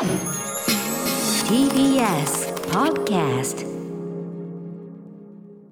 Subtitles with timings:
[0.00, 0.08] TBS
[2.70, 3.66] Podcast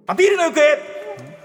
[0.06, 0.60] アピールの行方。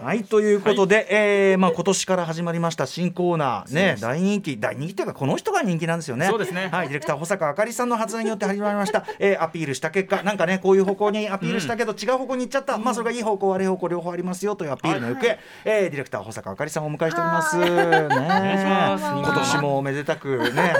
[0.03, 3.73] はいということで、えーまあ、今年から始まりました新コーナー。
[3.73, 4.57] ね大人気。
[4.57, 6.25] 大人気っていうかこの人が人気なんですよね。
[6.25, 6.67] そうですね。
[6.73, 10.21] はいディレクター保坂あかりさんの発案によって始まりました、えーアピールした結果。
[10.21, 17.57] なんかねこういう方向にアピールしたけど違う方向に行っちゃった、まあそれがいい方向悪い方向両方ありますよというアピールの行方、えーディレクター保坂あかりさんをお迎えしております。
[17.57, 17.65] ね。
[17.65, 19.05] 願いします。
[19.05, 20.73] 今年もめでたくね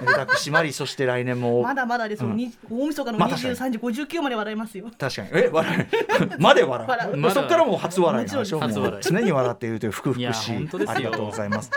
[0.00, 4.90] めでたく締まりそして来年もまだまだですよ、に大晦日の二十三時五十九まで笑いますよ。
[4.98, 11.70] 確かにえ笑いまで笑笑ううそこからもう初笑いなんでしょもちろんもう常に笑っているという福々しいありがとうございます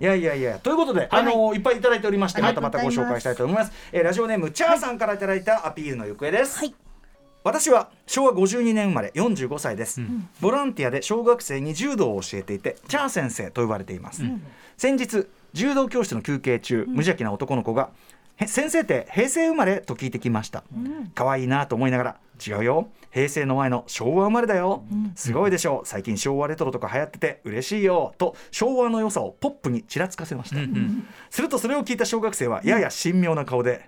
[0.00, 6.74] いやいやいやということで、あのいっぱいいただいておりましてまたまたご紹介したいと思います、えラジオネームチャーさんからいただいたアピールの行方です、はい
[7.44, 10.00] 私は昭和52年生まれ45歳です、
[10.40, 14.22] ボランティアで小学生に柔道を教えていてチャー先生と呼ばれています、
[14.76, 17.90] 先日柔道教室の休憩中、無邪気な男の子が
[18.36, 19.80] へ先生って平成生まれ？
[19.80, 20.64] と聞いてきました。
[21.14, 22.88] 可愛、いなと思いながら違うよ。
[23.10, 24.84] 平成の前の昭和生まれだよ、
[25.14, 28.14] すごいでしょ最近昭和レトロとか流行ってて嬉しいよ。
[28.16, 30.56] と昭和の良さをポップにちらつかせました、
[31.28, 33.84] するとそれを聞いた小学生はやや神妙な顔で、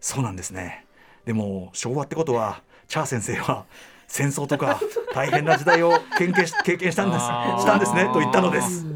[0.00, 0.84] そうなんですね
[1.28, 3.66] でも昭和ってことはチャー先生は
[4.06, 4.80] 戦争とか
[5.12, 7.24] 大変な時代を経験し経験したんです。
[7.26, 8.86] したんですねと言ったのです。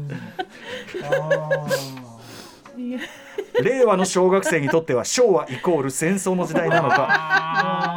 [3.61, 7.42] 令和の小学生にとっては昭和イコール戦争の時代なのか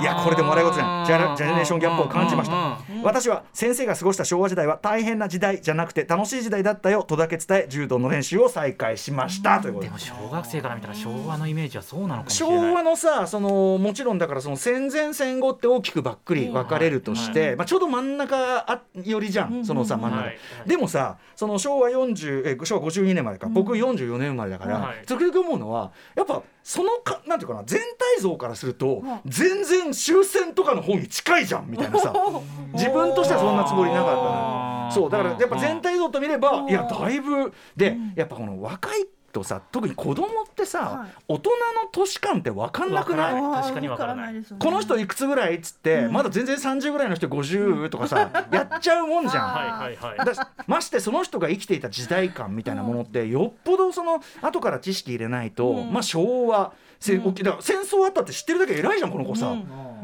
[0.00, 1.06] いやこれでも笑い事じゃん。
[1.06, 2.78] ジャラジェネレーションギャップを感じました。
[3.02, 9.60] 私は先生が過ごした昭和時代は大変な時代じゃなくて楽しい時代だったよとだけ伝え柔道の練習を再開しました。
[9.60, 9.88] ということで。
[9.88, 12.58] でも小学生から見たら昭和のイメージはそうなのかもしれない。
[12.58, 20.38] 昭和のさそのもちろんだからその戦前戦後って大きくばっくり分かれるとして、まあ、ちょうど真ん中あよりじゃん、そのさ真ん中、はい。
[20.66, 25.06] でもさその昭和40え昭和52年までか、僕44年生まれだから、はい。
[25.06, 32.12] 時々思うのはやっぱそのかなんていうかな全体像からすると、全然終戦とかの方に近いじゃんみたいなさ。
[32.74, 41.10] 自分としてはそんなつもりなかったのよそうだからやっぱ全体像と見ればいやだいぶでやっぱこの若いとさ特に子供ってさ、はい。
[41.28, 41.56] 大人の
[41.92, 43.62] 年間って分かんなくない？
[43.62, 44.34] 確かにわからない。
[44.58, 49.48] この人いくつぐらいっつって、まだ全然30ぐらいの人50とかさ やっちゃうもんじゃん。
[49.48, 49.68] はい。
[49.68, 59.54] はいはいだましてその人が生きていた時代感みたいなものってよっぽどその後から知識入れないと、まあ昭和せ、だから戦争あったって知ってるだけ偉いじゃんこの子さ、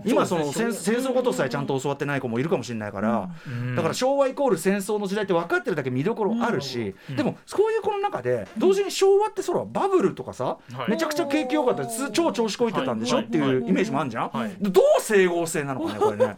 [0.04, 3.30] 今その戦戦争ことさえちゃんと教わってない子もいるかもしれないから、
[3.76, 10.90] だから昭和イコール戦争の時代って分かってるだけ見どころあるし、でもそういう子の中で同時に昭和ってそらバブルとかさ、はい。
[10.90, 13.26] めちゃくちゃ景気良かったつ超調子こいてたんでしょ、はい。
[13.26, 14.56] っていうイメージもあるじゃん、はい。
[14.60, 16.36] どう整合性なのかねこれね。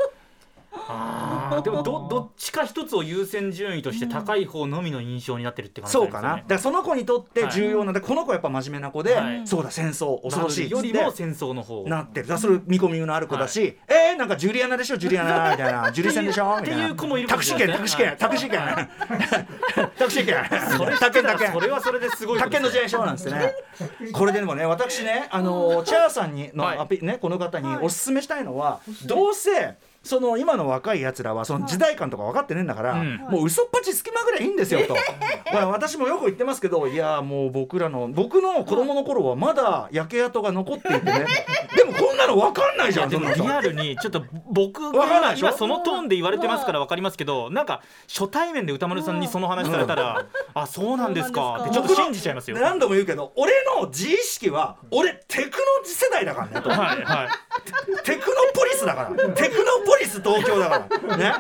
[1.62, 9.47] でもどどっちか一つを優先順位として高い方のみの印象になってるって感じそうかな、だからその子にとって重要な、でこの子はやっぱ真面目な子で、はい。
[9.47, 12.27] そうだ戦争恐ろしいよりも戦争の方なってる。
[12.28, 14.97] だそれ見込みのある子だし、えー、なんかジュリアナでしょ？
[14.97, 16.59] ジュリアナみたいな ジュリ戦でしょ？
[16.61, 16.84] みたいな。
[16.84, 18.61] っていう子もいるかタクシー券タクシー券タクシー券。
[19.99, 20.78] タクシー券。
[20.78, 23.55] それタケタケそれはそれですごいタケの時代ショーなんですね。
[24.12, 26.78] これでもね、私ね、あのチャーさんにのはい。
[26.78, 29.77] アピ、ね、この方におすすめしたいのは、どうせ。
[30.04, 33.16] その今の若いやつらはその時代感とか分かってねえんだから、うん。
[33.31, 34.94] もう嘘っぱち隙間ぐらいいいんですよと、
[35.53, 41.26] まあ私もよく言ってますけどいやもう僕らの僕の子供の頃はまだ焼け跡が残っていてね。
[41.75, 45.47] でもこんなの分かんないじゃんでもリアルにちょっと僕わかんないでしょ？
[45.47, 51.59] が今そのトーンで言われてますから分かりますけどなんか初対面で歌丸さんにその話されたらあそうなんですか？
[51.64, 52.59] ってちょっと信じちゃいますよ。
[52.60, 55.50] 何度も言うけど俺の自意識は俺テク
[55.82, 56.69] ノ世代だからねと。
[56.70, 58.04] はいはい。
[58.04, 59.09] テクノポリスだから。
[59.10, 61.16] テクノポリスリス東京だから。
[61.16, 61.32] ね。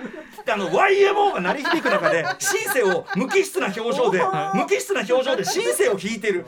[0.46, 4.20] あの YMO が鳴り響く中でシンセを無機質な表情で
[4.54, 6.46] 無機質な表情でシンセを弾いてる。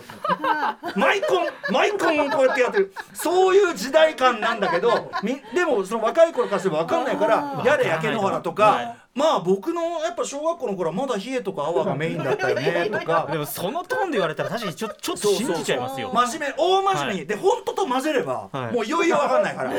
[0.95, 2.93] マイコンマイコンをこうやってやってる。
[3.15, 13.27] そういう時代感なんだけどみでもその若い頃からすれば分かんないからやれ焼け野原とかまあ僕のやっぱ小学校の頃はまだ冷えとか泡がメインだったよね とか。
[13.33, 16.11] でもそのトーンで言われたら確かにちょちょっと信じちゃいますよ。
[16.13, 17.27] 真面目大真面目に、はい。
[17.27, 18.75] で本当と混ぜれば、はい。
[18.75, 19.71] もういよいよ分かんないから、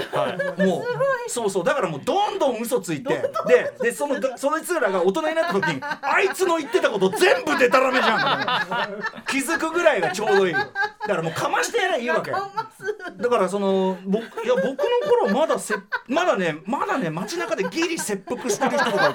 [0.66, 1.64] もうそうそう。
[1.64, 9.04] だからもうどんどん嘘ついてででそのそいつらが大人になった時にあいつの言ってたこと全部デタラメじゃん。
[9.28, 14.76] 気づくぐらいがちょうどいいだからもうかましてやればいいわけだからその僕いや僕の
[15.10, 19.14] 頃まだ切まだねまだね街中でギリ切腹してる人とか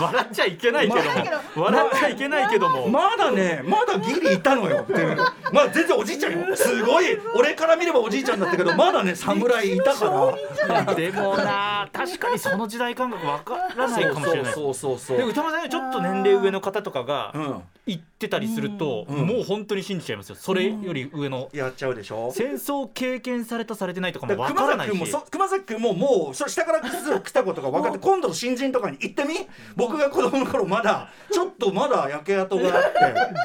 [0.00, 1.64] 笑っちゃいけないけども。
[1.64, 2.68] 笑っちゃいけないけど。
[2.68, 2.88] も。
[2.88, 5.16] まだねまだギリいたのよっていう
[5.52, 6.56] まあ全然おじいちゃんよ。
[6.56, 7.18] すごい。
[7.34, 10.36] 俺から見ればおじいちゃんだったけどまだね侍いたか
[10.68, 10.94] ら。
[10.94, 14.52] でもな確かにその時代感覚わからないかもしれない。
[14.52, 17.62] そうそうそうで歌丸さんよりちょっと年齢上の方とかがうん。
[17.84, 19.26] 言ってたりすると、うん。
[19.26, 20.36] もう本当に信じちゃいますよ。
[20.36, 22.30] それより上の、やっちゃうでしょ。
[22.32, 29.34] 戦争経験されたされてないとかもわからないし崎君もそ熊崎君ももうそ下から来たことが分かって今度の新人とかに行ってみ？
[29.76, 32.92] 僕が子供の頃まだちょっとまだ焼け跡があっ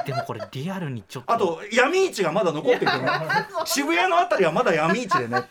[0.04, 0.12] て。
[0.12, 1.32] でもこれリアルにちょっと。
[1.32, 3.08] あと闇市がまだ残っていてね。
[3.64, 5.44] 渋谷のあたりはまだ闇市でね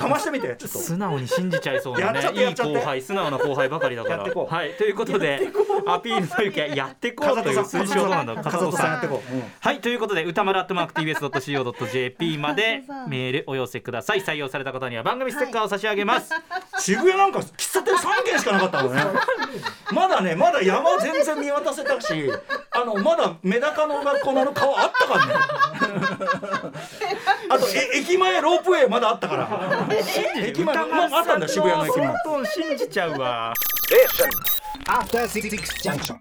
[0.00, 0.48] かましてみて。
[0.56, 0.78] ちょっと。
[0.78, 2.20] 素直に信じちゃいそうなね。
[2.34, 4.16] いい後輩素直な後輩ばかりだから。
[4.16, 4.54] やってこう。
[4.54, 4.72] はい。
[4.74, 5.48] ということで
[5.86, 8.34] アピールというか やってこうという推奨どうなんだ。
[8.42, 8.90] 風里さん。
[8.92, 9.44] やってこう、うん。
[9.60, 9.80] はい。
[9.80, 14.22] ということで歌丸アットマーク TBS.CO.JP まで メールお寄せください。
[14.22, 16.32] 採用された方には番組ステッカーを差し上げます、
[16.78, 19.02] 渋谷なんか喫茶店3軒しかなかったのね。
[19.92, 22.30] まだねまだ山全然見渡せたし
[22.70, 25.34] あのまだメダカの学校のあの川あったからね
[27.50, 29.88] あとえ駅前ロープウェイまだあったから。
[30.40, 32.14] 駅前、まあ、あったんだよ渋谷の駅前
[32.46, 33.52] 信じちゃうわ。
[34.86, 36.16] After Six Junction.